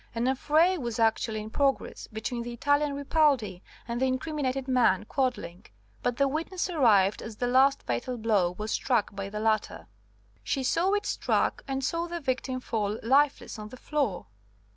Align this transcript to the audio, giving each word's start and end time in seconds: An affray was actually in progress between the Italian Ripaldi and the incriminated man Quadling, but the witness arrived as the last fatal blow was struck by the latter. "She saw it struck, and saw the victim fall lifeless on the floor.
An 0.15 0.27
affray 0.27 0.77
was 0.79 0.97
actually 0.97 1.41
in 1.41 1.51
progress 1.51 2.07
between 2.07 2.41
the 2.41 2.53
Italian 2.53 2.95
Ripaldi 2.95 3.61
and 3.87 4.01
the 4.01 4.07
incriminated 4.07 4.67
man 4.67 5.05
Quadling, 5.05 5.67
but 6.01 6.17
the 6.17 6.27
witness 6.27 6.71
arrived 6.71 7.21
as 7.21 7.35
the 7.35 7.45
last 7.45 7.83
fatal 7.83 8.17
blow 8.17 8.55
was 8.57 8.71
struck 8.71 9.15
by 9.15 9.29
the 9.29 9.39
latter. 9.39 9.85
"She 10.43 10.63
saw 10.63 10.93
it 10.93 11.05
struck, 11.05 11.61
and 11.67 11.83
saw 11.83 12.07
the 12.07 12.19
victim 12.19 12.59
fall 12.61 12.97
lifeless 13.03 13.59
on 13.59 13.69
the 13.69 13.77
floor. 13.77 14.25